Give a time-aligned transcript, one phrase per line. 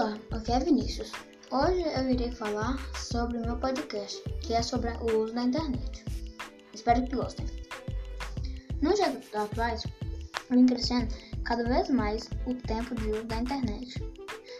[0.00, 1.10] aqui é Vinícius.
[1.50, 6.04] Hoje eu irei falar sobre o meu podcast, que é sobre o uso da internet.
[6.72, 7.44] Espero que gostem.
[8.80, 9.84] Nos dias atuais,
[10.50, 11.12] vem crescendo
[11.44, 14.00] cada vez mais o tempo de uso da internet,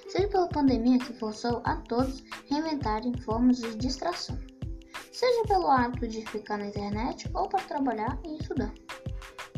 [0.09, 4.37] seja pela pandemia que forçou a todos reinventarem formas de distração,
[5.13, 8.75] seja pelo hábito de ficar na internet ou para trabalhar e estudar.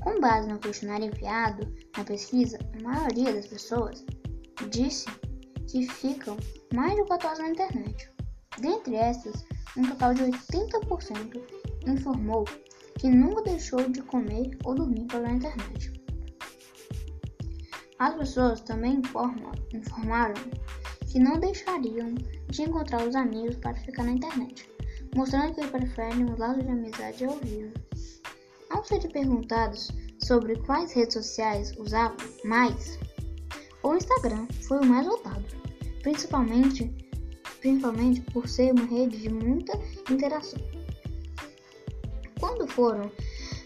[0.03, 4.05] Com base no questionário enviado na pesquisa, a maioria das pessoas
[4.69, 5.07] disse
[5.71, 6.37] que ficam
[6.75, 8.11] mais de 4 horas na internet.
[8.59, 9.45] Dentre essas,
[9.77, 11.41] um total de 80%
[11.87, 12.45] informou
[12.99, 15.93] que nunca deixou de comer ou dormir pela internet.
[18.01, 20.35] As pessoas também informam, informaram
[21.11, 22.15] que não deixariam
[22.49, 24.69] de encontrar os amigos para ficar na internet,
[25.15, 27.73] mostrando que preferem os laços de amizade ao vivo.
[28.71, 29.89] Ao serem perguntados
[30.23, 32.99] sobre quais redes sociais usavam mais,
[33.83, 35.60] o Instagram foi o mais votado,
[36.03, 36.91] principalmente,
[37.61, 39.79] principalmente por ser uma rede de muita
[40.11, 40.61] interação.
[42.39, 43.11] Quando foram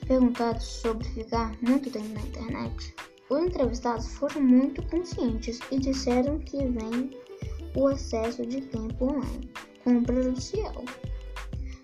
[0.06, 2.94] perguntados sobre ficar muito tempo na internet,
[3.30, 7.10] os entrevistados foram muito conscientes e disseram que vem
[7.74, 9.50] o excesso de tempo online
[9.82, 10.84] como prejudicial.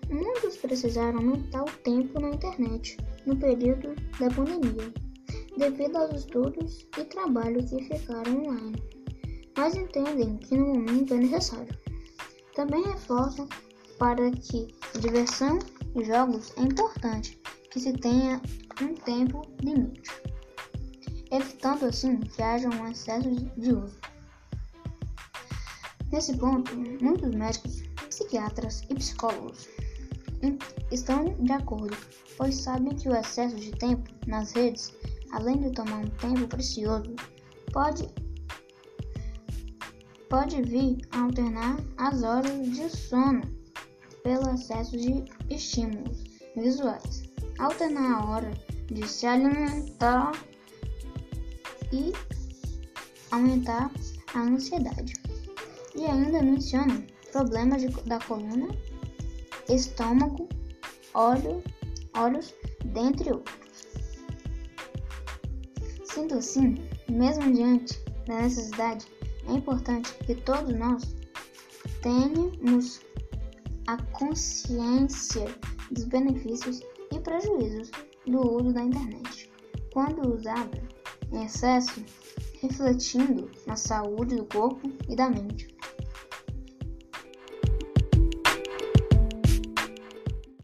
[0.09, 4.93] Muitos precisaram aumentar o tempo na internet no período da pandemia
[5.57, 8.75] devido aos estudos e trabalho que ficaram online,
[9.57, 11.77] mas entendem que no momento é necessário.
[12.55, 13.47] Também reforçam
[13.97, 14.67] para que
[14.99, 15.59] diversão
[15.95, 17.39] e jogos é importante
[17.71, 18.41] que se tenha
[18.81, 20.09] um tempo limite,
[21.31, 23.99] evitando assim que haja um excesso de uso.
[26.11, 29.69] Nesse ponto, muitos médicos, psiquiatras e psicólogos
[30.91, 31.95] estão de acordo,
[32.37, 34.93] pois sabem que o excesso de tempo nas redes
[35.31, 37.15] além de tomar um tempo precioso,
[37.71, 38.07] pode,
[40.31, 43.41] pode vir a alternar as horas de sono
[44.23, 46.23] pelo excesso de estímulos
[46.55, 47.23] visuais,
[47.59, 48.51] alternar a hora
[48.85, 50.31] de se alimentar
[51.91, 52.13] e
[53.31, 53.91] aumentar
[54.33, 55.15] a ansiedade.
[55.95, 58.69] E ainda menciona problemas de, da coluna,
[59.67, 60.47] estômago,
[61.13, 61.61] olho,
[62.15, 62.55] olhos,
[62.85, 63.85] dentre outros.
[66.05, 66.77] Sendo assim,
[67.09, 69.05] mesmo diante da necessidade,
[69.47, 71.15] é importante que todos nós
[72.01, 73.01] tenhamos
[73.87, 75.45] a consciência
[75.91, 76.81] dos benefícios
[77.11, 77.91] e prejuízos
[78.25, 79.51] do uso da internet,
[79.91, 80.81] quando usada
[81.31, 82.03] em excesso,
[82.61, 85.67] refletindo na saúde do corpo e da mente.